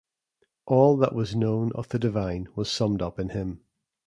[0.65, 3.61] All that was known of the divine was summed up in him.